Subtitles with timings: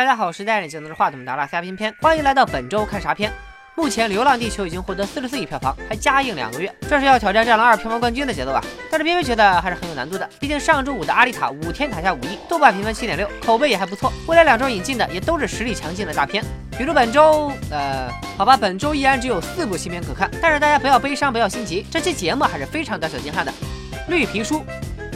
[0.00, 3.30] 大家好，我是戴眼镜拿着话筒的拉斯加片片，欢迎来到本周看啥片。
[3.74, 8.64] 目前《流浪地球》已经获得四十四亿票房，还加映两个月，这是要挑战《战狼二》票房冠军的节奏啊！
[8.90, 14.10] 但是偏偏觉得还是很有难度的，毕竟上周五的《阿丽塔》五天打下五亿，豆瓣评分七点六，口碑也还不错。
[14.26, 16.42] 未来两周引进的也都是实力强劲的大片，
[16.78, 23.52] 比如本周，呃，好吧，本周依然只有四部新片可看，但是大家不要悲伤，不要心急，这期节目还是非常短小精悍的。
[24.08, 24.64] 绿皮书。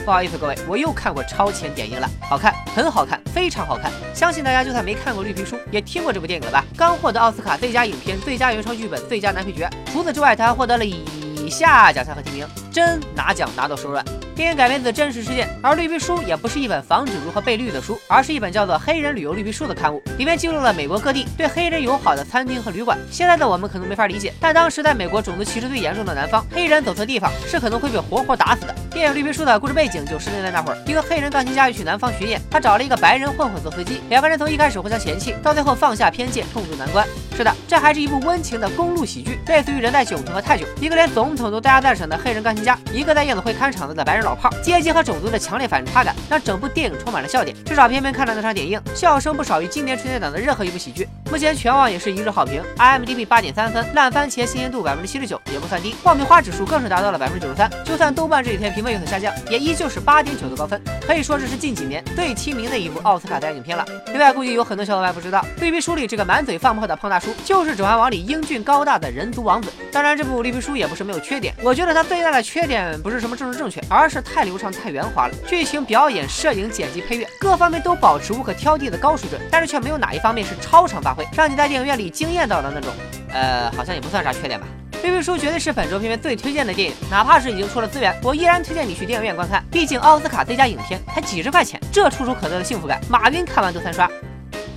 [0.05, 3.91] 不好意思，各位，我又看过超前点映了，好看，很好看，非常好看。
[4.15, 6.63] 相信大家就算没看过绿皮书，也听过这部电影了吧？
[6.77, 9.69] 刚获得奥斯卡最佳影片、最佳原创剧本、最佳男配角。
[9.91, 14.05] 除此之外，他还获得了以下奖项和提名，真拿奖拿到手软。
[14.35, 22.99] 电影改编自真实事件，而绿皮书也不是一本防止如何被绿的书，而是一本叫做《黑人旅游绿皮书》的刊物，里面记录了美国各地对黑人友好的餐厅和旅馆。
[23.13, 28.75] 现在的我们可能没法理解，但当时在美国种族歧视最严重的南方，黑人走错地方是可能会被活活打死的。
[28.91, 37.07] 电影《绿皮书》的故事背景就是年代那会儿，一个黑人钢琴家要去南方巡演，他找了一个白人混混做司机，两个人从一开始互相嫌弃，到最后放下偏见，共度难关。
[37.37, 40.67] 是的，这还是一部温情的公路喜剧，类似于《人在囧途》和《泰囧》。
[40.81, 47.57] 一个连总统都大加赞赏的黑人钢琴家，一个在夜总会看场子的白人老炮，阶级和种族的强烈反差感，让整部电影充满了笑点。
[47.65, 51.09] 至少偏偏看了那场点映，笑声不少于今年春节档的任何一部喜剧。
[51.31, 55.97] 目前全网也是一致好评，IMDB 八点三分，烂番茄新鲜度百分之七十九，也不算低。
[56.05, 63.85] 爆米花指数更是达到了百分之九十三，就算豆瓣这几天评分有所下降，也依旧是八点九的高分，可以说这是近几年最亲民的一部奥斯卡代影片了。
[64.07, 69.71] 另外，估计有很多小伙伴不知道，绿皮书里这个满嘴放炮的胖大叔，就是《指环王》里英俊高大的人族王子。
[69.93, 75.35] 当然，这部绿皮书也不是没有缺点，我觉得它最大的缺点不是什么政治正确，而是太流畅、太圆滑了。
[75.47, 82.91] 剧情、表演、摄影、剪辑、配乐各方面都保持无可挑剔的高水准，但是却没有哪一方面是超常发挥，让你在电影院里惊艳到的那种。
[83.33, 84.67] 呃，好像也不算啥缺点吧。
[85.05, 89.63] 绿皮书绝对是本周片片最推荐的电影，哪怕是已经出了资源，我依然推荐你去电影院观看。
[89.71, 94.09] 毕竟奥斯卡最佳影片才几十块钱，这触手可得的幸福感，马云看完都三刷。《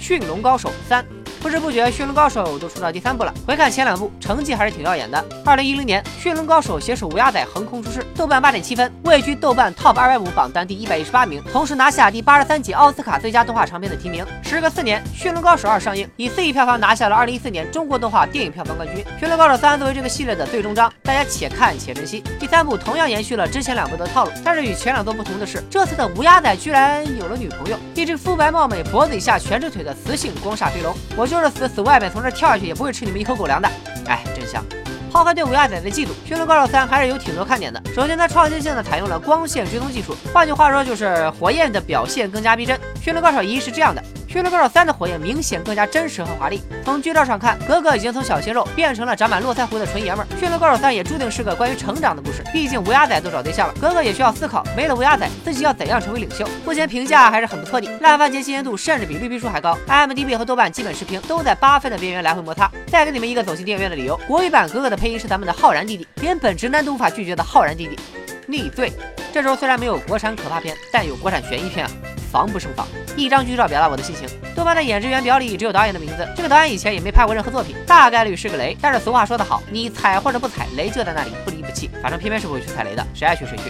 [0.01, 1.01] 驯龙高手三》。
[1.41, 3.33] 不知不觉，《驯龙高手》都出到第三部了。
[3.45, 5.23] 回看前两部，成绩还是挺耀眼的。
[5.45, 14.25] 二零一零年，《驯龙高手》携手乌鸦仔横空出世，豆瓣八点七分，位居豆瓣 TOP 二百五榜单第一百一十八名，同时拿下第八十三届奥斯卡最佳动画长片的提名。
[14.43, 19.03] 时隔四年，《驯龙高手二》上映，以四亿票房拿下了二零一四年中国动画电影票房冠军。
[19.19, 22.23] 《驯龙高手三》作为这个系列的最终章，大家且看且珍惜。
[22.39, 30.93] 第三部同样延续了之前两部的套路，但是与前两部不同的是，这次的乌鸦仔居然有了女朋友，一只肤白貌美、脖子以下全是腿的雌性光煞飞龙。
[31.15, 32.11] 我就是死死外面。
[32.11, 33.69] 从这跳下去也不会吃你们一口狗粮的，
[34.07, 34.63] 哎，真香！
[35.11, 37.81] 抛开对五亚仔的嫉妒，《驯龙高手三》还是有挺多看点的。
[37.95, 42.77] 首先，它创新性的采用了光线追踪技术，换句话说就是火焰的表现更加逼真。
[43.01, 44.01] 《驯龙高手一》是这样的。
[44.37, 46.61] 《驯龙高手三》的火焰明显更加真实和华丽。
[46.85, 50.27] 从剧照上看，格格已经从小鲜肉变成了长满络腮胡的纯爷们儿。
[50.39, 56.47] 《驯龙高手三》也注定是个关于成长的故事，毕竟乌鸦仔都找对象了，格格也需要思考，没了乌鸦仔，自己要怎样成为领袖。
[56.63, 62.71] 目前评价还是很不错的，烂番茄新鲜度甚至比绿皮书还高，IMDB 和豆瓣基本持平，都在八分的边缘来回摩擦。
[62.91, 67.97] 再给你们一个走进电影院的理由：国语版格格的配音是咱们的浩然弟弟，连本直男都无法拒绝的浩然弟弟。
[68.45, 68.93] 逆罪，
[69.33, 71.91] 这周虽然没有国产可怕片，但有国产悬疑片啊。
[72.29, 72.85] 防不胜防，
[73.17, 74.27] 一张剧照表达我的心情。
[74.55, 78.77] 豆瓣的演职员表里只有导演的名字，这个导演以前也没拍过任何作品，大概率是个雷。
[78.79, 81.89] 但是俗话说得好，你踩或者不踩，雷就在那里不离不弃。
[82.01, 83.63] 反正偏偏是不会去踩雷的，谁爱去谁去。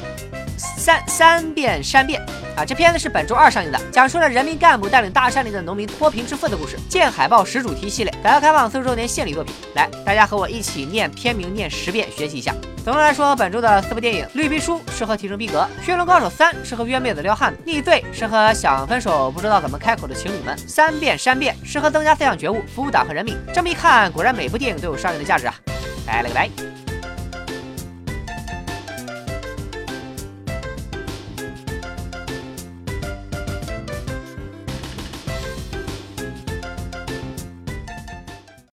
[0.58, 2.20] 三三变三变
[2.56, 2.66] 啊！
[2.66, 6.78] 这片子是本周二上映的，讲述了人民干部带领大山里的农民脱贫致富的故事。
[6.90, 9.54] 见海报识主题系列，改革开放四十周年献礼作品。
[9.76, 12.56] 来，大家和我一起念片名念十遍，学习一下。
[12.84, 23.38] 总的来说，本周的四部电影：《绿皮书》适合提升逼格，《驯龙高手三》适合约妹子撩汉子，《逆罪》适合想分手不知道怎么开口的情侣们，《三变三变》适合增加思想觉悟、服务党和人民。
[23.54, 25.56] 这么一看，果然每部电影都有上映的价值啊！
[26.06, 26.77] 拜了个拜。